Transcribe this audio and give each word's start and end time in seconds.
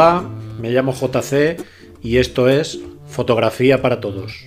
Hola, 0.00 0.22
me 0.60 0.70
llamo 0.70 0.92
JC 0.92 1.60
y 2.00 2.18
esto 2.18 2.48
es 2.48 2.78
Fotografía 3.08 3.82
para 3.82 4.00
Todos. 4.00 4.46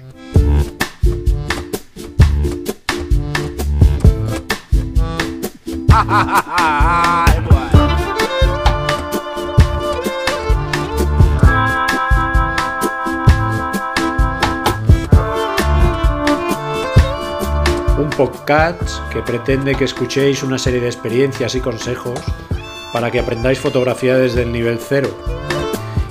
Un 17.98 18.10
podcast 18.16 18.82
que 19.12 19.22
pretende 19.22 19.76
que 19.76 19.84
escuchéis 19.84 20.44
una 20.44 20.58
serie 20.58 20.80
de 20.80 20.88
experiencias 20.88 21.56
y 21.56 21.60
consejos 21.60 22.22
para 22.94 23.12
que 23.12 23.20
aprendáis 23.20 23.60
fotografía 23.60 24.18
desde 24.18 24.44
el 24.44 24.52
nivel 24.54 24.80
cero. 24.80 25.10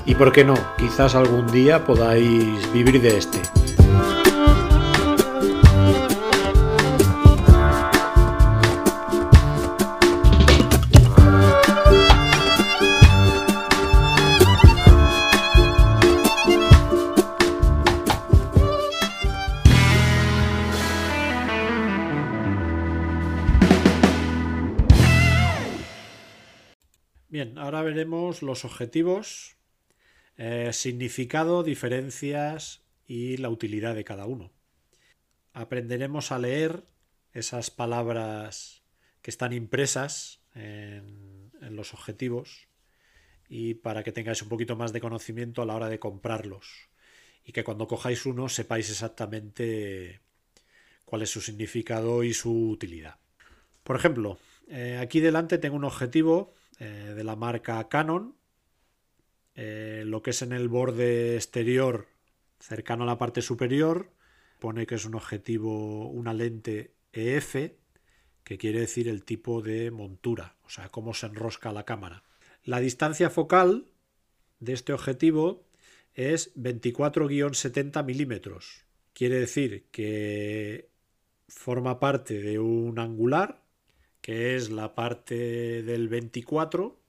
Y 0.05 0.15
por 0.15 0.31
qué 0.31 0.43
no, 0.43 0.55
quizás 0.77 1.15
algún 1.15 1.47
día 1.47 1.85
podáis 1.85 2.71
vivir 2.73 3.01
de 3.01 3.17
este. 3.17 3.39
Bien, 27.29 27.57
ahora 27.57 27.81
veremos 27.81 28.41
los 28.41 28.65
objetivos, 28.65 29.55
eh, 30.37 30.71
significado, 30.73 31.63
diferencias 31.63 32.81
y 33.07 33.37
la 33.37 33.49
utilidad 33.49 33.95
de 33.95 34.03
cada 34.03 34.25
uno. 34.25 34.51
Aprenderemos 35.53 36.31
a 36.31 36.39
leer 36.39 36.83
esas 37.33 37.71
palabras 37.71 38.83
que 39.21 39.31
están 39.31 39.53
impresas 39.53 40.41
en, 40.55 41.51
los 41.71 41.93
objetivos 41.93 42.67
y 43.47 43.75
para 43.75 44.03
que 44.03 44.11
tengáis 44.11 44.41
un 44.41 44.49
poquito 44.49 44.75
más 44.75 44.93
de 44.93 44.99
conocimiento 44.99 45.61
a 45.61 45.65
la 45.65 45.75
hora 45.75 45.89
de 45.89 45.99
comprarlos 45.99 46.89
y 47.45 47.51
que 47.51 47.63
cuando 47.63 47.87
cojáis 47.87 48.25
uno 48.25 48.49
sepáis 48.49 48.89
exactamente 48.89 50.21
cuál 51.05 51.21
es 51.21 51.29
su 51.29 51.39
significado 51.39 52.23
y 52.23 52.33
su 52.33 52.69
utilidad. 52.69 53.17
Por 53.83 53.95
ejemplo, 53.95 54.39
eh, 54.67 54.97
aquí 54.99 55.19
delante 55.19 55.57
tengo 55.57 55.75
un 55.75 55.83
objetivo 55.83 56.53
eh, 56.79 57.13
de 57.15 57.23
la 57.23 57.35
marca 57.35 57.87
Canon. 57.89 58.35
Eh, 59.55 60.03
lo 60.05 60.21
que 60.21 60.31
es 60.31 60.41
en 60.41 60.53
el 60.53 60.69
borde 60.69 61.35
exterior, 61.35 62.07
cercano 62.59 63.03
a 63.03 63.07
la 63.07 63.17
parte 63.17 63.41
superior, 63.41 64.11
pone 64.59 64.85
que 64.85 64.95
es 64.95 65.05
un 65.05 65.15
objetivo, 65.15 66.07
una 66.09 66.33
lente 66.33 66.93
EF, 67.13 67.55
que 68.43 68.57
quiere 68.57 68.79
decir 68.81 69.07
el 69.07 69.23
tipo 69.23 69.61
de 69.61 69.91
montura, 69.91 70.55
o 70.63 70.69
sea, 70.69 70.89
cómo 70.89 71.13
se 71.13 71.27
enrosca 71.27 71.71
la 71.71 71.85
cámara. 71.85 72.23
La 72.63 72.79
distancia 72.79 73.29
focal 73.29 73.87
de 74.59 74.73
este 74.73 74.93
objetivo 74.93 75.65
es 76.13 76.55
24-70 76.55 78.03
milímetros. 78.03 78.85
Quiere 79.13 79.39
decir 79.39 79.87
que 79.91 80.89
forma 81.47 81.99
parte 81.99 82.41
de 82.41 82.59
un 82.59 82.99
angular 82.99 83.61
que 84.21 84.55
es 84.55 84.69
la 84.69 84.93
parte 84.93 85.81
del 85.83 86.07
24, 86.07 87.00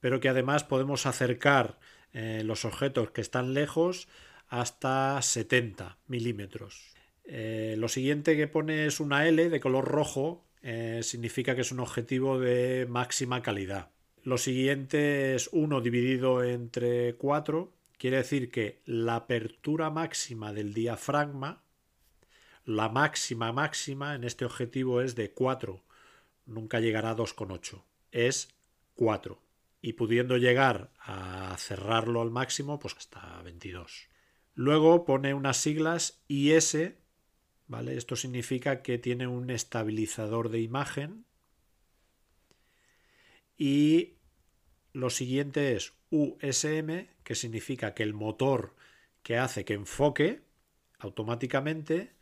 pero 0.00 0.20
que 0.20 0.28
además 0.28 0.64
podemos 0.64 1.06
acercar 1.06 1.78
eh, 2.12 2.42
los 2.44 2.64
objetos 2.64 3.10
que 3.10 3.20
están 3.20 3.54
lejos 3.54 4.08
hasta 4.48 5.20
70 5.20 5.98
milímetros. 6.06 6.94
Eh, 7.24 7.74
lo 7.78 7.88
siguiente 7.88 8.36
que 8.36 8.48
pone 8.48 8.86
es 8.86 9.00
una 9.00 9.26
L 9.28 9.48
de 9.50 9.60
color 9.60 9.84
rojo, 9.84 10.44
eh, 10.62 11.00
significa 11.02 11.54
que 11.54 11.60
es 11.60 11.72
un 11.72 11.80
objetivo 11.80 12.38
de 12.38 12.86
máxima 12.88 13.42
calidad. 13.42 13.90
Lo 14.22 14.38
siguiente 14.38 15.34
es 15.34 15.48
1 15.52 15.80
dividido 15.80 16.42
entre 16.42 17.14
4, 17.16 17.72
quiere 17.98 18.18
decir 18.18 18.50
que 18.50 18.80
la 18.84 19.16
apertura 19.16 19.90
máxima 19.90 20.52
del 20.52 20.74
diafragma, 20.74 21.62
la 22.64 22.88
máxima 22.88 23.52
máxima 23.52 24.14
en 24.14 24.24
este 24.24 24.44
objetivo 24.44 25.00
es 25.00 25.14
de 25.14 25.30
4 25.30 25.82
nunca 26.48 26.80
llegará 26.80 27.10
a 27.10 27.16
2,8. 27.16 27.82
Es 28.10 28.48
4. 28.94 29.40
Y 29.80 29.92
pudiendo 29.92 30.36
llegar 30.36 30.92
a 30.98 31.56
cerrarlo 31.58 32.20
al 32.20 32.30
máximo, 32.30 32.78
pues 32.78 32.94
hasta 32.96 33.40
22. 33.42 34.08
Luego 34.54 35.04
pone 35.04 35.34
unas 35.34 35.56
siglas 35.56 36.20
IS, 36.26 36.76
¿vale? 37.68 37.96
Esto 37.96 38.16
significa 38.16 38.82
que 38.82 38.98
tiene 38.98 39.28
un 39.28 39.50
estabilizador 39.50 40.48
de 40.48 40.60
imagen. 40.60 41.26
Y 43.56 44.18
lo 44.92 45.10
siguiente 45.10 45.76
es 45.76 45.92
USM, 46.10 47.08
que 47.22 47.34
significa 47.34 47.94
que 47.94 48.02
el 48.02 48.14
motor 48.14 48.74
que 49.22 49.38
hace 49.38 49.64
que 49.64 49.74
enfoque 49.74 50.42
automáticamente, 50.98 52.14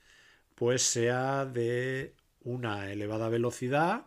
pues 0.55 0.83
sea 0.83 1.47
de 1.47 2.17
una 2.41 2.91
elevada 2.93 3.29
velocidad 3.29 4.07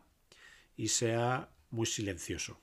y 0.75 0.89
sea 0.89 1.49
muy 1.69 1.85
silencioso. 1.85 2.59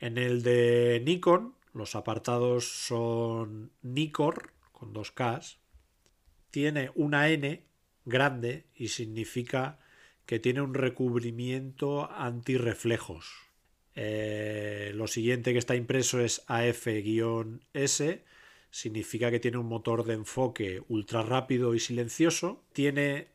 En 0.00 0.16
el 0.16 0.42
de 0.42 1.02
Nikon, 1.04 1.54
los 1.74 1.94
apartados 1.94 2.86
son 2.86 3.70
Nikor, 3.82 4.52
con 4.72 4.94
dos 4.94 5.12
Ks. 5.12 5.58
Tiene 6.50 6.90
una 6.94 7.28
N 7.28 7.62
grande 8.06 8.64
y 8.74 8.88
significa 8.88 9.78
que 10.24 10.38
tiene 10.38 10.62
un 10.62 10.72
recubrimiento 10.72 12.10
antirreflejos. 12.10 13.26
Eh, 13.94 14.92
lo 14.94 15.06
siguiente 15.06 15.52
que 15.52 15.58
está 15.58 15.76
impreso 15.76 16.20
es 16.20 16.44
AF-S, 16.46 18.24
significa 18.70 19.30
que 19.30 19.40
tiene 19.40 19.58
un 19.58 19.66
motor 19.66 20.04
de 20.04 20.14
enfoque 20.14 20.82
ultra 20.88 21.22
rápido 21.22 21.74
y 21.74 21.80
silencioso. 21.80 22.64
Tiene 22.72 23.28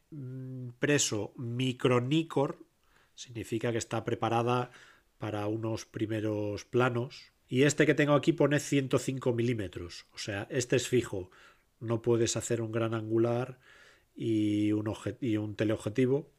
preso 0.80 1.34
micronicor, 1.38 2.58
significa 3.14 3.72
que 3.72 3.78
está 3.78 4.03
preparada 4.03 4.72
para 5.18 5.48
unos 5.48 5.86
primeros 5.86 6.66
planos. 6.66 7.31
Y 7.48 7.64
este 7.64 7.86
que 7.86 7.94
tengo 7.94 8.14
aquí 8.14 8.34
pone 8.34 8.59
105 8.59 9.34
milímetros, 9.34 10.08
o 10.14 10.18
sea, 10.18 10.48
este 10.50 10.76
es 10.76 10.88
fijo. 10.88 11.30
No 11.80 12.02
puedes 12.02 12.38
hacer 12.38 12.62
un 12.62 12.72
gran 12.72 12.94
angular 12.94 13.59
y 14.16 14.72
un, 14.72 15.56
teleobjetivo 15.56 16.31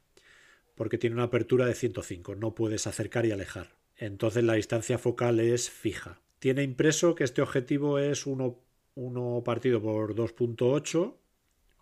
porque 0.75 0.98
tiene 0.98 1.14
una 1.14 1.25
apertura 1.25 1.66
de 1.66 1.75
105, 1.75 2.34
no 2.34 2.54
puedes 2.54 2.87
acercar 2.87 3.25
y 3.25 3.32
alejar. 3.32 3.76
Entonces 3.97 4.44
la 4.44 4.54
distancia 4.54 4.98
focal 4.98 5.41
es 5.41 5.70
fija. 5.70 6.20
Tiene 6.38 6.62
impreso 6.62 7.14
que 7.14 7.25
este 7.25 7.41
objetivo 7.41 7.98
es 7.98 8.26
1 8.26 9.43
partido 9.44 9.81
por 9.81 10.14
2.8 10.14 11.14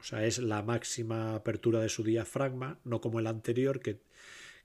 o 0.04 0.06
sea, 0.06 0.26
es 0.26 0.38
la 0.38 0.60
máxima 0.60 1.34
apertura 1.34 1.80
de 1.80 1.88
su 1.88 2.04
diafragma, 2.04 2.78
no 2.84 3.00
como 3.00 3.20
el 3.20 3.26
anterior 3.26 3.80
que, 3.80 4.00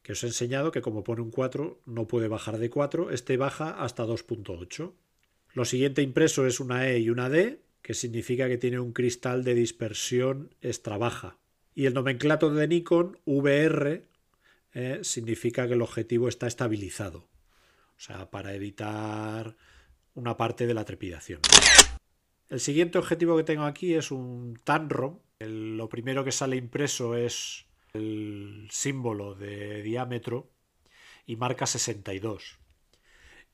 os 0.07 0.23
he 0.23 0.27
enseñado, 0.27 0.71
que 0.71 0.81
como 0.81 1.03
pone 1.03 1.21
un 1.21 1.31
4 1.31 1.81
no 1.85 2.07
puede 2.07 2.27
bajar 2.27 2.57
de 2.57 2.69
4, 2.69 3.11
este 3.11 3.37
baja 3.37 3.71
hasta 3.83 4.05
2.8. 4.05 4.93
Lo 5.53 5.65
siguiente 5.65 6.01
impreso 6.01 6.45
es 6.45 6.59
una 6.59 6.89
E 6.89 6.99
y 6.99 7.09
una 7.09 7.29
D, 7.29 7.61
que 7.81 7.93
significa 7.93 8.47
que 8.47 8.57
tiene 8.57 8.79
un 8.79 8.93
cristal 8.93 9.43
de 9.43 9.55
dispersión 9.55 10.53
extra 10.61 10.97
baja. 10.97 11.37
Y 11.75 11.85
el 11.85 11.93
nomenclato 11.93 12.53
de 12.53 12.67
Nikon, 12.67 13.19
VR, 13.25 14.05
eh, 14.73 14.99
significa 15.03 15.67
que 15.67 15.73
el 15.73 15.81
objetivo 15.81 16.27
está 16.27 16.47
estabilizado. 16.47 17.27
O 17.97 18.01
sea, 18.01 18.29
para 18.29 18.53
evitar 18.53 19.55
una 20.13 20.37
parte 20.37 20.67
de 20.67 20.73
la 20.73 20.85
trepidación. 20.85 21.41
El 22.49 22.59
siguiente 22.59 22.97
objetivo 22.97 23.37
que 23.37 23.43
tengo 23.43 23.63
aquí 23.63 23.93
es 23.93 24.11
un 24.11 24.59
Tanrom, 24.63 25.19
lo 25.39 25.87
primero 25.87 26.23
que 26.23 26.31
sale 26.31 26.57
impreso 26.57 27.15
es 27.15 27.65
el 27.93 28.67
símbolo 28.71 29.35
de 29.35 29.81
diámetro 29.81 30.49
y 31.25 31.35
marca 31.35 31.65
62. 31.65 32.57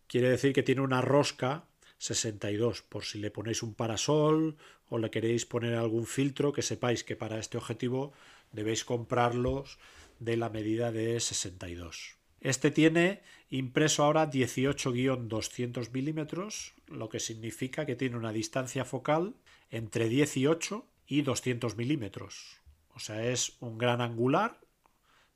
Quiere 0.08 0.30
decir 0.30 0.54
que 0.54 0.64
tiene 0.64 0.82
una 0.82 1.02
rosca 1.02 1.66
62 1.98 2.82
por 2.82 3.06
si 3.06 3.20
le 3.20 3.32
ponéis 3.32 3.64
un 3.64 3.74
parasol 3.74 4.58
o 4.90 4.98
le 4.98 5.10
queréis 5.10 5.46
poner 5.46 5.76
algún 5.76 6.06
filtro 6.06 6.54
que 6.54 6.62
sepáis 6.62 7.04
que 7.04 7.16
para 7.16 7.40
este 7.40 7.58
objetivo 7.58 8.14
debéis 8.52 8.86
comprarlos 8.86 9.80
de 10.20 10.38
la 10.38 10.50
medida 10.50 10.92
de 10.92 11.20
62. 11.20 12.18
Este 12.42 12.70
tiene 12.70 13.24
impreso 13.50 14.04
ahora 14.04 14.30
18-200 14.30 15.92
milímetros, 15.92 16.74
lo 16.88 17.10
que 17.10 17.20
significa 17.20 17.86
que 17.86 17.96
tiene 17.96 18.18
una 18.18 18.32
distancia 18.32 18.86
focal 18.86 19.36
entre 19.72 20.10
18 20.10 20.86
y 21.08 21.22
200 21.24 21.76
milímetros. 21.76 22.62
O 22.96 23.00
sea, 23.00 23.26
es 23.26 23.58
un 23.60 23.78
gran 23.78 24.02
angular, 24.02 24.60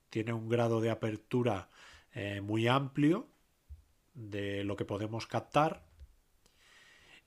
tiene 0.10 0.34
un 0.34 0.50
grado 0.50 0.82
de 0.82 0.90
apertura 0.90 1.70
eh, 2.14 2.42
muy 2.42 2.68
amplio, 2.68 3.28
de 4.14 4.64
lo 4.64 4.76
que 4.76 4.86
podemos 4.86 5.28
captar. 5.28 5.86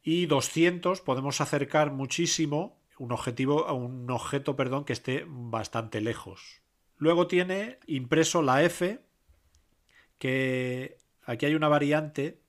Y 0.02 0.26
200 0.26 1.00
podemos 1.00 1.40
acercar 1.40 1.92
muchísimo 1.92 2.78
un 2.98 3.12
objetivo 3.12 3.66
a 3.66 3.72
un 3.72 4.10
objeto, 4.10 4.56
perdón, 4.56 4.84
que 4.84 4.92
esté 4.92 5.24
bastante 5.26 6.00
lejos. 6.00 6.60
Luego 6.96 7.26
tiene 7.26 7.78
impreso 7.86 8.42
la 8.42 8.62
F, 8.62 9.00
que 10.18 10.98
aquí 11.24 11.46
hay 11.46 11.54
una 11.54 11.68
variante. 11.68 12.40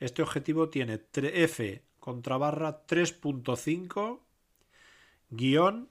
Este 0.00 0.22
objetivo 0.22 0.70
tiene 0.70 1.00
F 1.12 1.82
contra 1.98 2.36
barra 2.36 2.86
3.5 2.86 4.20
guion 5.30 5.88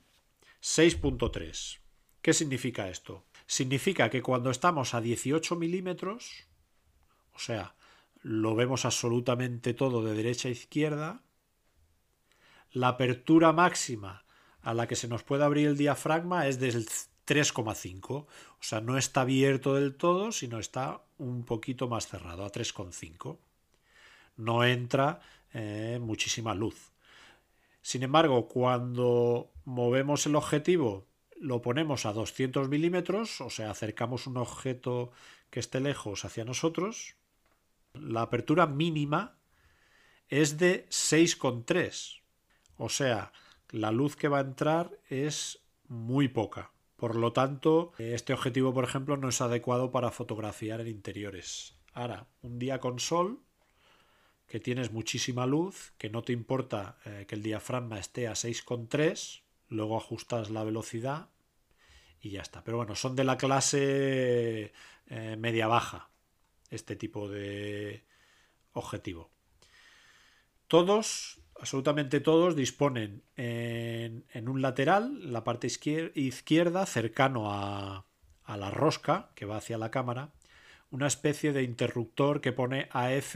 6.3. 0.68 1.80
¿Qué 2.22 2.34
significa 2.34 2.90
esto? 2.90 3.24
Significa 3.46 4.10
que 4.10 4.22
cuando 4.22 4.52
estamos 4.52 4.94
a 4.94 5.00
18 5.00 5.56
milímetros, 5.56 6.46
o 7.34 7.40
sea, 7.40 7.76
lo 8.22 8.54
vemos 8.54 8.84
absolutamente 8.84 9.74
todo 9.74 10.04
de 10.04 10.14
derecha 10.14 10.50
a 10.50 10.52
izquierda, 10.52 11.24
la 12.74 12.90
apertura 12.90 13.54
máxima 13.54 14.26
a 14.62 14.74
la 14.74 14.88
que 14.88 14.98
se 14.98 15.08
nos 15.08 15.24
puede 15.24 15.46
abrir 15.46 15.68
el 15.68 15.78
diafragma 15.78 16.48
es 16.48 16.60
del 16.60 16.86
3,5. 16.86 18.12
O 18.12 18.28
sea, 18.60 18.82
no 18.82 18.98
está 18.98 19.22
abierto 19.22 19.74
del 19.74 19.96
todo, 19.96 20.34
sino 20.34 20.60
está 20.60 21.02
un 21.18 21.46
poquito 21.46 21.88
más 21.88 22.08
cerrado, 22.08 22.44
a 22.44 22.52
3,5. 22.52 23.38
No 24.36 24.66
entra 24.66 25.22
eh, 25.54 25.98
muchísima 26.02 26.54
luz. 26.54 26.92
Sin 27.88 28.04
embargo, 28.04 28.50
cuando 28.50 29.54
movemos 29.64 30.26
el 30.26 30.36
objetivo, 30.36 31.08
lo 31.40 31.62
ponemos 31.62 32.06
a 32.06 32.12
200 32.12 32.68
milímetros, 32.68 33.40
o 33.40 33.50
sea, 33.50 33.72
acercamos 33.72 34.28
un 34.28 34.36
objeto 34.36 35.12
que 35.50 35.62
esté 35.62 35.80
lejos 35.80 36.26
hacia 36.26 36.44
nosotros, 36.44 37.16
la 37.94 38.24
apertura 38.24 38.68
mínima 38.68 39.38
es 40.28 40.58
de 40.58 40.86
6,3. 40.90 42.24
O 42.76 42.90
sea, 42.90 43.32
la 43.70 43.94
luz 43.94 44.18
que 44.18 44.28
va 44.28 44.40
a 44.40 44.42
entrar 44.42 45.00
es 45.08 45.66
muy 45.88 46.28
poca. 46.28 46.74
Por 46.98 47.16
lo 47.16 47.32
tanto, 47.32 47.94
este 48.00 48.34
objetivo, 48.34 48.74
por 48.74 48.84
ejemplo, 48.84 49.16
no 49.16 49.30
es 49.30 49.40
adecuado 49.40 49.92
para 49.92 50.12
fotografiar 50.12 50.82
en 50.82 50.90
interiores. 50.90 51.80
Ahora, 51.94 52.28
un 52.42 52.60
día 52.60 52.82
con 52.82 53.00
sol, 53.00 53.47
que 54.48 54.60
tienes 54.60 54.92
muchísima 54.92 55.46
luz, 55.46 55.94
que 55.98 56.10
no 56.10 56.24
te 56.24 56.34
importa 56.34 56.98
eh, 57.06 57.26
que 57.28 57.36
el 57.36 57.44
diafragma 57.44 58.00
esté 58.00 58.28
a 58.28 58.32
6,3, 58.32 59.42
luego 59.70 59.98
ajustas 59.98 60.50
la 60.50 60.64
velocidad 60.64 61.30
y 62.22 62.32
ya 62.32 62.42
está. 62.42 62.64
Pero 62.64 62.78
bueno, 62.78 62.96
son 62.96 63.16
de 63.16 63.26
la 63.26 63.38
clase 63.38 64.72
eh, 65.08 65.36
media-baja 65.38 66.10
este 66.70 66.96
tipo 66.96 67.30
de 67.30 68.04
objetivo. 68.74 69.30
Todos 70.68 71.40
absolutamente 71.60 72.20
todos 72.20 72.56
disponen 72.56 73.24
en, 73.36 74.48
un 74.48 74.62
lateral, 74.62 75.32
la 75.34 75.44
parte 75.44 75.68
izquierda, 75.68 76.86
cercano 76.86 77.52
a, 77.52 78.06
a, 78.44 78.58
la 78.58 78.70
rosca 78.70 79.32
que 79.34 79.46
va 79.46 79.58
hacia 79.58 79.78
la 79.78 79.90
cámara, 79.90 80.34
una 80.92 81.08
especie 81.08 81.54
de 81.54 81.64
interruptor 81.64 82.42
que 82.42 82.52
pone 82.52 82.90
AF 82.92 83.36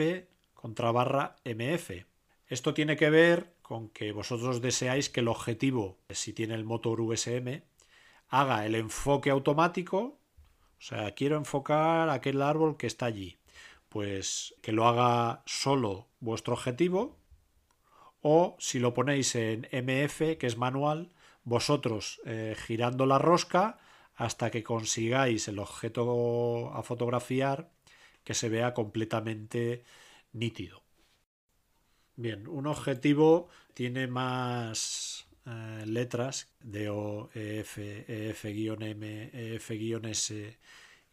contra 0.61 0.91
barra 0.91 1.35
MF. 1.43 2.05
Esto 2.47 2.73
tiene 2.73 2.95
que 2.95 3.09
ver 3.09 3.53
con 3.61 3.89
que 3.89 4.11
vosotros 4.11 4.61
deseáis 4.61 5.09
que 5.09 5.21
el 5.21 5.27
objetivo, 5.27 5.97
si 6.09 6.33
tiene 6.33 6.53
el 6.53 6.65
motor 6.65 7.01
USM, 7.01 7.63
haga 8.29 8.65
el 8.65 8.75
enfoque 8.75 9.29
automático, 9.29 9.97
o 9.97 10.83
sea, 10.83 11.11
quiero 11.11 11.37
enfocar 11.37 12.09
aquel 12.09 12.41
árbol 12.41 12.77
que 12.77 12.87
está 12.87 13.07
allí, 13.07 13.39
pues 13.89 14.55
que 14.61 14.71
lo 14.71 14.87
haga 14.87 15.41
solo 15.45 16.07
vuestro 16.19 16.53
objetivo 16.53 17.17
o 18.21 18.55
si 18.59 18.79
lo 18.79 18.93
ponéis 18.93 19.35
en 19.35 19.67
MF, 19.71 20.37
que 20.37 20.47
es 20.47 20.57
manual, 20.57 21.11
vosotros 21.43 22.21
eh, 22.25 22.55
girando 22.67 23.05
la 23.05 23.17
rosca 23.17 23.79
hasta 24.15 24.51
que 24.51 24.63
consigáis 24.63 25.47
el 25.47 25.57
objeto 25.57 26.71
a 26.73 26.83
fotografiar 26.83 27.71
que 28.23 28.35
se 28.35 28.49
vea 28.49 28.73
completamente 28.73 29.83
nítido. 30.33 30.83
Bien, 32.15 32.47
un 32.47 32.67
objetivo 32.67 33.49
tiene 33.73 34.07
más 34.07 35.27
eh, 35.45 35.83
letras 35.85 36.53
de 36.59 36.89
O, 36.89 37.29
EF, 37.33 37.77
EF-M, 37.77 39.29
EF-S, 39.33 40.57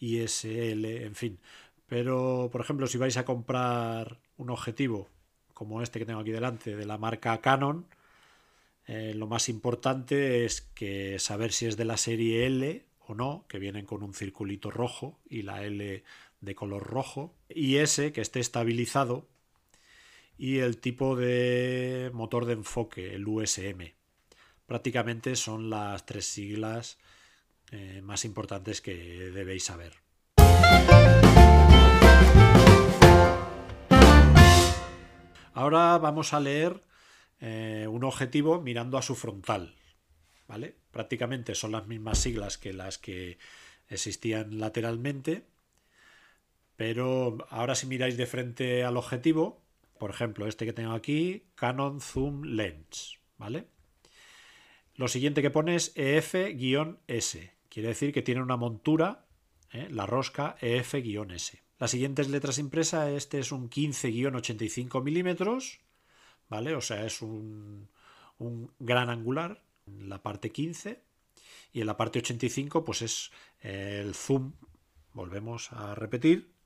ISL, 0.01 0.85
en 0.85 1.15
fin. 1.15 1.39
Pero, 1.87 2.51
por 2.53 2.61
ejemplo, 2.61 2.87
si 2.87 2.99
vais 2.99 3.17
a 3.17 3.25
comprar 3.25 4.19
un 4.37 4.51
objetivo 4.51 5.09
como 5.55 5.83
este 5.83 5.99
que 5.99 6.05
tengo 6.05 6.21
aquí 6.21 6.31
delante, 6.31 6.77
de 6.77 6.87
la 6.87 6.99
marca 6.99 7.41
Canon, 7.41 7.87
eh, 8.87 9.13
lo 9.15 9.27
más 9.27 9.49
importante 9.49 10.45
es 10.45 10.69
saber 11.19 11.53
si 11.53 11.67
es 11.67 11.77
de 11.77 11.85
la 11.85 11.97
serie 11.97 12.47
L 12.47 12.85
o 13.07 13.15
no, 13.15 13.45
que 13.49 13.59
vienen 13.59 13.87
con 13.87 14.03
un 14.03 14.15
circulito 14.15 14.71
rojo 14.71 15.19
y 15.29 15.43
la 15.43 15.65
L 15.65 16.05
de 16.41 16.55
color 16.55 16.85
rojo, 16.85 17.35
y 17.49 17.77
S 17.77 18.13
que 18.13 18.21
esté 18.21 18.41
estabilizado, 18.41 19.29
y 20.37 20.59
el 20.59 20.79
tipo 20.79 21.17
de 21.17 22.11
motor 22.15 22.47
de 22.47 22.53
enfoque, 22.55 23.15
el 23.15 23.27
USM. 23.27 23.95
Prácticamente 24.67 25.35
son 25.35 25.71
las 25.71 26.07
tres 26.07 26.27
siglas 26.27 26.99
eh, 27.73 28.01
más 28.03 28.25
importantes 28.25 28.81
que 28.81 28.95
debéis 29.31 29.65
saber. 29.65 29.95
Ahora 35.55 35.99
vamos 35.99 36.35
a 36.35 36.41
leer 36.41 36.85
eh, 37.41 37.87
un 37.91 38.05
objetivo 38.05 38.61
mirando 38.61 38.97
a 38.97 39.03
su 39.03 39.17
frontal. 39.17 39.75
¿vale? 40.49 40.77
Prácticamente 40.91 41.55
son 41.55 41.73
las 41.73 41.87
mismas 41.87 42.19
siglas 42.19 42.59
que 42.59 42.73
las 42.73 42.99
que 42.99 43.39
existían 43.89 44.59
lateralmente, 44.59 45.47
pero 46.79 47.39
ahora 47.51 47.75
si 47.75 47.89
miráis 47.89 48.17
de 48.17 48.27
frente 48.27 48.85
al 48.85 48.97
objetivo, 48.97 49.65
por 49.99 50.11
ejemplo, 50.11 50.47
este 50.47 50.65
que 50.65 50.73
tengo 50.73 50.93
aquí, 50.93 51.49
Canon 51.57 52.01
Zoom 52.01 52.45
Lens, 52.45 53.19
¿vale? 53.37 53.67
Lo 54.95 55.09
siguiente 55.09 55.43
que 55.43 55.51
pone 55.51 55.75
es 55.75 55.91
EF-S, 55.97 57.53
quiere 57.69 57.89
decir 57.89 58.13
que 58.13 58.23
tiene 58.23 58.43
una 58.43 58.57
montura, 58.57 59.27
¿eh? 59.73 59.89
la 59.91 60.07
rosca 60.07 60.57
EF-S. 60.61 61.61
Las 61.81 61.91
siguientes 61.91 62.29
letras 62.29 62.59
impresas, 62.59 63.09
este 63.09 63.41
es 63.41 63.51
un 63.51 63.69
15-85 63.69 65.03
milímetros, 65.03 65.81
¿vale? 66.49 66.77
O 66.77 66.81
sea, 66.81 67.05
es 67.05 67.23
un, 67.23 67.89
gran 68.79 69.11
angular, 69.11 69.65
en 69.89 70.09
la 70.09 70.23
parte 70.23 70.53
15, 70.53 71.03
y 71.73 71.81
en 71.81 71.87
la 71.89 71.97
parte 71.97 72.21
85, 72.21 72.85
pues 72.85 73.03
es 73.03 73.33
el 73.63 74.15
zoom, 74.15 74.53
volvemos 75.13 75.73
a 75.73 75.97
repetir, 75.97 76.57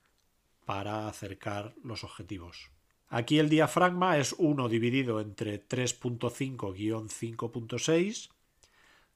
para 0.65 1.09
acercar 1.09 1.75
los 1.83 2.05
objetivos. 2.05 2.71
Aquí 3.09 3.39
el 3.39 3.49
diafragma 3.49 4.19
es 4.19 4.35
1 4.39 4.69
dividido 4.69 5.21
entre 5.21 5.67
3.5-5.6. 5.69 8.31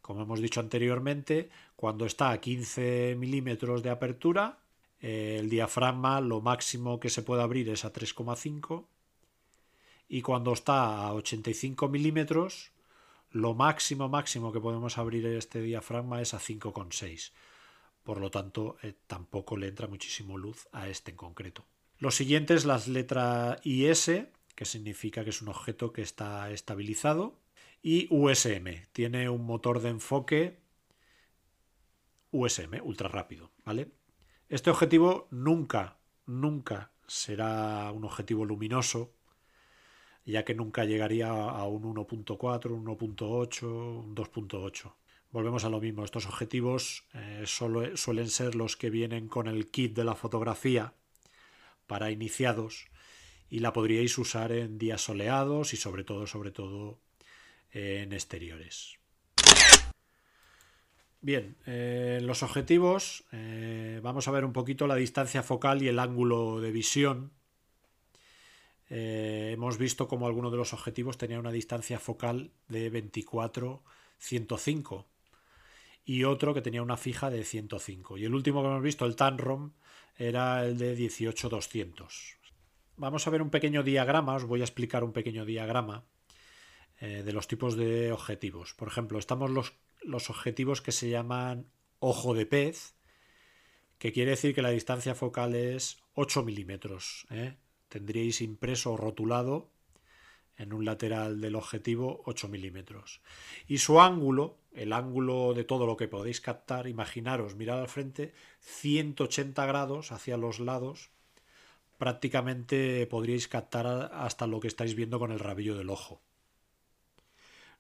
Como 0.03 0.23
hemos 0.23 0.41
dicho 0.41 0.59
anteriormente, 0.61 1.50
cuando 1.76 2.05
está 2.05 2.31
a 2.31 2.41
15 2.41 3.17
milímetros 3.19 3.83
de 3.83 3.91
apertura, 3.91 4.59
eh, 5.00 5.38
el 5.41 5.49
diafragma 5.49 6.21
lo 6.21 6.41
máximo 6.41 7.00
que 7.00 7.11
se 7.11 7.23
puede 7.23 7.43
abrir 7.43 7.69
es 7.69 7.85
a 7.85 7.93
3,5 7.93 8.85
y 10.09 10.23
cuando 10.23 10.53
está 10.53 11.07
a 11.07 11.15
85 11.15 11.88
milímetros 11.88 12.71
lo 13.31 13.55
máximo 13.55 14.09
máximo 14.09 14.53
que 14.53 14.61
podemos 14.61 14.99
abrir 14.99 15.26
este 15.26 15.61
diafragma 15.61 16.23
es 16.23 16.33
a 16.33 16.38
5,6 16.38 17.33
por 18.07 18.19
lo 18.19 18.31
tanto 18.31 18.79
eh, 18.83 18.95
tampoco 19.07 19.59
le 19.59 19.69
entra 19.69 19.87
muchísimo 19.87 20.39
luz 20.39 20.67
a 20.73 20.89
este 20.89 21.11
en 21.11 21.19
concreto. 21.19 21.67
Lo 21.99 22.11
siguiente 22.11 22.55
es 22.55 22.65
las 22.65 22.89
letras 22.89 23.59
IS 23.65 24.11
que 24.55 24.65
significa 24.65 25.25
que 25.25 25.31
es 25.31 25.43
un 25.43 25.49
objeto 25.49 25.93
que 25.93 26.01
está 26.01 26.51
estabilizado 26.51 27.39
y 27.83 28.09
USM 28.11 28.87
tiene 28.93 29.29
un 29.29 29.45
motor 29.45 29.81
de 29.81 29.91
enfoque 29.91 30.59
USM 32.31 32.81
ultra 32.83 33.09
rápido 33.09 33.51
vale 33.67 33.91
este 34.49 34.71
objetivo 34.71 35.27
nunca, 35.33 35.99
nunca 36.25 36.93
será 37.09 37.91
un 37.91 38.05
objetivo 38.05 38.45
luminoso, 38.45 39.13
ya 40.25 40.45
que 40.45 40.55
nunca 40.55 40.85
llegaría 40.85 41.29
a 41.29 41.67
un 41.67 41.83
1.4, 41.83 42.71
un 42.71 42.87
1.8, 42.87 43.65
un 43.65 44.15
2.8. 44.15 44.93
Volvemos 45.37 45.66
a 45.66 45.69
lo 45.69 45.83
mismo, 45.83 46.02
estos 46.02 46.25
objetivos 46.25 47.05
eh, 47.12 47.43
solo, 47.45 47.95
suelen 47.99 48.31
ser 48.31 48.55
los 48.55 48.78
que 48.78 48.88
vienen 48.88 49.28
con 49.28 49.49
el 49.49 49.71
kit 49.71 49.95
de 49.95 50.02
la 50.02 50.14
fotografía 50.14 50.95
para 51.87 52.11
iniciados 52.11 52.87
y 53.50 53.59
la 53.59 53.75
podríais 53.75 54.16
usar 54.16 54.50
en 54.50 54.78
días 54.78 55.02
soleados 55.02 55.75
y 55.75 55.76
sobre 55.76 56.05
todo, 56.05 56.26
sobre 56.26 56.52
todo 56.52 57.00
en 57.71 58.14
exteriores. 58.14 58.97
Bien, 61.21 61.59
eh, 61.66 62.21
los 62.23 62.43
objetivos, 62.43 63.25
eh, 63.31 64.00
vamos 64.02 64.28
a 64.28 64.31
ver 64.31 64.47
un 64.47 64.55
poquito 64.55 64.87
la 64.87 64.95
distancia 64.95 65.43
focal 65.43 65.83
y 65.83 65.88
el 65.88 65.99
ángulo 65.99 66.62
de 66.62 66.71
visión. 66.71 67.31
Eh, 68.88 69.50
hemos 69.52 69.76
visto 69.76 70.09
como 70.09 70.28
alguno 70.28 70.50
de 70.50 70.57
los 70.57 70.73
objetivos 70.73 71.19
tenía 71.19 71.38
una 71.38 71.52
distancia 71.52 71.99
focal 71.99 72.52
de 72.69 72.90
24-105 72.90 75.05
y 76.07 76.23
otro 76.23 76.55
que 76.55 76.63
tenía 76.63 76.83
una 76.83 76.97
fija 76.97 77.31
de 77.31 77.45
105. 77.45 78.17
Y 78.17 78.25
el 78.25 78.35
último 78.35 78.63
que 78.63 78.69
hemos 78.69 78.83
visto, 78.83 79.05
el 79.05 79.17
Tanrom, 79.17 79.73
era 80.17 80.65
el 80.65 80.79
de 80.79 80.97
18-200. 80.97 82.37
Vamos 82.97 83.27
a 83.27 83.31
ver 83.31 83.43
un 83.43 83.51
pequeño 83.51 83.83
diagrama, 83.83 84.37
os 84.37 84.45
voy 84.45 84.61
a 84.61 84.65
explicar 84.65 85.03
un 85.03 85.13
pequeño 85.13 85.45
diagrama 85.45 86.07
eh, 87.01 87.25
de 87.25 87.33
los 87.33 87.49
tipos 87.49 87.77
de 87.77 88.13
objetivos. 88.13 88.73
Por 88.73 88.87
ejemplo, 88.89 89.19
estamos 89.19 89.51
los, 89.51 89.75
los 90.01 90.31
objetivos 90.31 90.81
que 90.81 90.93
se 90.93 91.11
llaman 91.11 91.67
ojo 91.99 92.35
de 92.35 92.47
pez, 92.47 92.95
que 93.99 94.13
quiere 94.13 94.31
decir 94.31 94.55
que 94.55 94.63
la 94.63 94.71
distancia 94.71 95.17
focal 95.17 95.57
es 95.57 95.99
8 96.15 96.45
milímetros. 96.45 97.27
¿eh? 97.31 97.57
Tendríais 97.89 98.41
impreso 98.41 98.93
o 98.93 98.97
rotulado 98.97 99.73
en 100.59 100.73
un 100.73 100.85
lateral 100.85 101.41
del 101.41 101.55
objetivo 101.55 102.23
8 102.25 102.49
milímetros. 102.49 103.21
Y 103.67 103.79
su 103.79 104.01
ángulo, 104.01 104.59
el 104.73 104.93
ángulo 104.93 105.55
de 105.55 105.65
todo 105.65 105.87
lo 105.87 105.97
que 105.97 106.09
podéis 106.09 106.41
captar, 106.41 106.87
imaginaros, 106.87 107.55
mirad 107.55 107.81
al 107.81 107.89
frente, 107.89 108.33
180 108.61 109.67
grados 109.67 110.13
hacia 110.13 110.37
los 110.37 110.61
lados, 110.61 111.11
prácticamente 111.99 113.07
podríais 113.07 113.49
captar 113.49 114.11
hasta 114.13 114.47
lo 114.47 114.61
que 114.61 114.69
estáis 114.69 114.95
viendo 114.95 115.19
con 115.19 115.33
el 115.33 115.39
rabillo 115.39 115.77
del 115.77 115.91
ojo. 115.91 116.21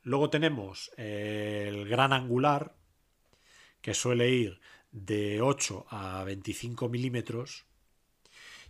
Luego 0.02 0.30
tenemos 0.30 0.92
el 0.96 1.88
gran 1.88 2.12
angular, 2.12 2.76
que 3.80 3.94
suele 3.94 4.30
ir 4.30 4.60
de 4.92 5.42
8 5.42 5.86
a 5.90 6.24
25 6.24 6.88
milímetros, 6.88 7.64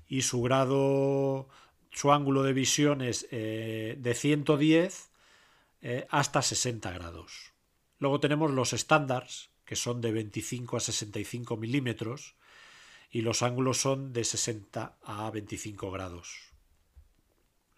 y 0.08 0.22
su 0.22 0.40
grado 0.42 1.48
su 1.96 2.12
ángulo 2.12 2.42
de 2.42 2.52
visión 2.52 3.00
es 3.00 3.26
eh, 3.30 3.96
de 3.98 4.14
110 4.14 5.10
eh, 5.80 6.06
hasta 6.10 6.42
60 6.42 6.92
grados. 6.92 7.54
Luego 7.98 8.20
tenemos 8.20 8.50
los 8.50 8.74
estándares, 8.74 9.48
que 9.64 9.76
son 9.76 10.02
de 10.02 10.12
25 10.12 10.76
a 10.76 10.80
65 10.80 11.56
milímetros, 11.56 12.34
y 13.10 13.22
los 13.22 13.42
ángulos 13.42 13.78
son 13.78 14.12
de 14.12 14.24
60 14.24 14.98
a 15.02 15.30
25 15.30 15.90
grados. 15.90 16.50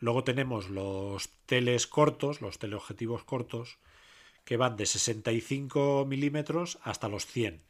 Luego 0.00 0.24
tenemos 0.24 0.68
los 0.68 1.28
teles 1.46 1.86
cortos, 1.86 2.40
los 2.40 2.58
teleobjetivos 2.58 3.22
cortos, 3.22 3.78
que 4.44 4.56
van 4.56 4.76
de 4.76 4.86
65 4.86 6.06
milímetros 6.08 6.80
hasta 6.82 7.08
los 7.08 7.24
100. 7.24 7.62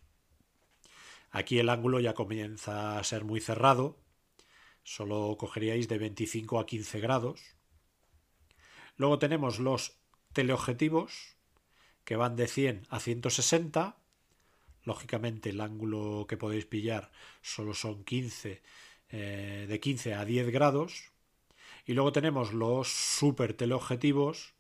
Aquí 1.31 1.59
el 1.59 1.69
ángulo 1.69 2.01
ya 2.01 2.15
comienza 2.15 2.99
a 2.99 3.05
ser 3.05 3.25
muy 3.25 3.43
cerrado, 3.43 3.99
solo 4.89 5.37
cogeríais 5.37 5.87
de 5.87 5.99
25 5.99 6.59
a 6.59 6.65
15 6.65 7.01
grados. 7.01 7.39
Luego 8.97 9.19
tenemos 9.19 9.59
los 9.59 9.99
teleobjetivos 10.33 11.37
que 12.05 12.17
van 12.17 12.37
de 12.37 12.49
100 12.49 12.87
a 12.89 12.99
160. 12.99 13.99
Lógicamente 14.85 15.51
el 15.51 15.61
ángulo 15.61 16.27
que 16.27 16.39
podéis 16.39 16.65
pillar 16.65 17.13
solo 17.43 17.75
son 17.75 18.03
15, 18.03 18.63
eh, 19.11 19.67
de 19.69 19.81
15 19.81 20.15
a 20.15 20.25
10 20.25 20.51
grados. 20.51 21.13
Y 21.85 21.93
luego 21.93 22.13
tenemos 22.13 22.55
los 22.55 22.89
super 22.89 23.53
teleobjetivos 23.53 24.55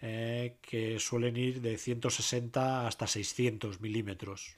eh, 0.00 0.58
que 0.62 0.98
suelen 0.98 1.36
ir 1.36 1.60
de 1.60 1.78
160 1.78 2.88
hasta 2.88 3.06
600 3.06 3.80
milímetros. 3.80 4.56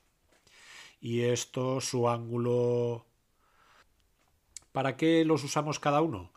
Y 1.03 1.21
esto 1.21 1.83
su 1.83 2.09
ángulo 2.09 3.05
¿Para 4.77 4.99
qué 4.99 5.25
los 5.25 5.43
usamos 5.43 5.81
cada 5.81 6.03
uno? 6.03 6.35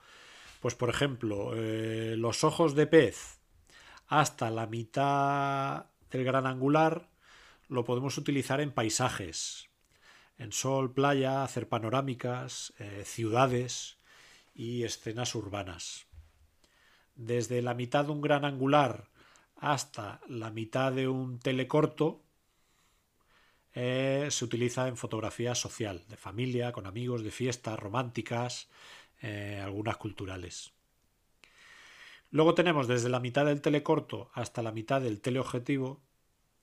Pues 0.62 0.74
por 0.74 0.90
ejemplo, 0.90 1.52
eh, 1.58 2.16
los 2.18 2.46
ojos 2.46 2.74
de 2.74 2.88
pez 2.88 3.42
hasta 4.08 4.50
la 4.50 4.66
mitad 4.66 5.88
del 6.10 6.24
gran 6.24 6.48
angular 6.48 7.10
lo 7.68 7.84
podemos 7.84 8.18
utilizar 8.18 8.62
en 8.62 8.72
paisajes, 8.72 9.68
en 10.38 10.54
sol, 10.54 10.94
playa, 10.94 11.44
hacer 11.44 11.68
panorámicas, 11.68 12.74
eh, 12.80 13.04
ciudades 13.04 13.98
y 14.56 14.86
escenas 14.86 15.36
urbanas. 15.36 16.08
Desde 17.16 17.62
la 17.62 17.74
mitad 17.74 18.06
de 18.06 18.12
un 18.12 18.22
gran 18.22 18.46
angular 18.46 19.10
hasta 19.58 20.22
la 20.30 20.50
mitad 20.50 20.94
de 20.94 21.10
un 21.10 21.40
telecorto 21.40 22.24
eh, 23.74 24.28
se 24.32 24.46
utiliza 24.46 24.88
en 24.88 24.98
fotografía 24.98 25.54
social, 25.56 26.04
de 26.08 26.18
familia, 26.18 26.72
con 26.72 26.88
amigos, 26.88 27.24
de 27.24 27.32
fiestas 27.32 27.78
románticas, 27.78 28.68
eh, 29.22 29.60
algunas 29.64 29.98
culturales. 29.98 30.74
Luego 32.32 32.56
tenemos 32.56 32.88
desde 32.88 33.10
la 33.10 33.20
mitad 33.20 33.46
del 33.46 33.62
telecorto 33.62 34.30
hasta 34.34 34.62
la 34.62 34.72
mitad 34.72 35.02
del 35.02 35.22
teleobjetivo, 35.22 36.02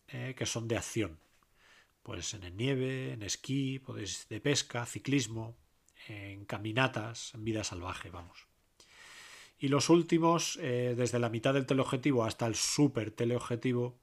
eh, 0.09 0.35
que 0.37 0.47
son 0.47 0.69
de 0.69 0.77
acción. 0.77 1.19
Pues 2.03 2.35
en 2.35 2.45
el 2.45 2.57
nieve, 2.57 3.13
en 3.13 3.23
esquí, 3.23 3.81
podéis 3.81 4.29
de 4.29 4.41
pesca, 4.41 4.87
ciclismo, 4.87 5.57
en 6.09 6.45
caminatas, 6.45 7.35
en 7.35 7.45
vida 7.45 7.65
salvaje, 7.65 8.11
vamos. 8.11 8.47
Y 9.59 9.69
los 9.69 9.89
últimos, 9.89 10.57
desde 10.61 11.19
la 11.19 11.31
mitad 11.31 11.55
del 11.55 11.67
teleobjetivo 11.67 12.25
hasta 12.25 12.47
el 12.47 12.55
super 12.55 13.11
teleobjetivo, 13.11 13.99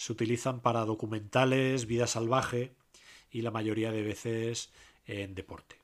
se 0.00 0.12
utilizan 0.12 0.60
para 0.60 0.86
documentales, 0.86 1.84
vida 1.84 2.06
salvaje 2.06 2.72
y 3.30 3.42
la 3.42 3.50
mayoría 3.50 3.92
de 3.92 4.02
veces 4.02 4.72
en 5.04 5.34
deporte. 5.34 5.76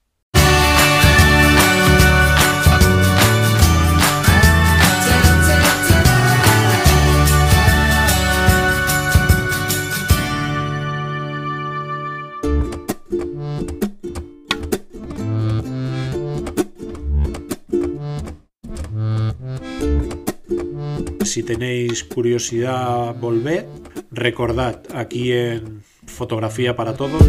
Si 21.23 21.43
tenéis 21.43 22.03
curiosidad, 22.03 23.15
volved 23.17 23.86
Recordad, 24.11 24.83
aquí 24.95 25.33
en 25.33 25.83
Fotografía 26.07 26.77
para 26.77 26.97
Todos. 26.97 27.23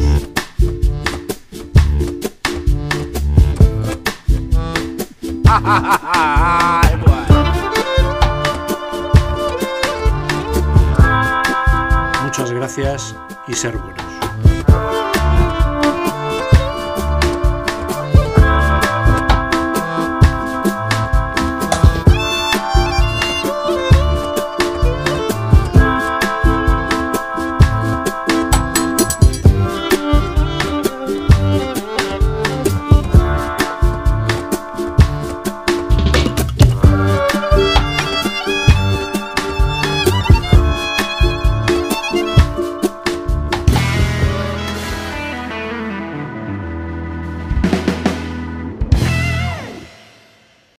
Muchas 12.24 12.51
gracias 12.51 13.15
y 13.48 13.53
ser 13.53 13.77
buenos. 13.77 14.06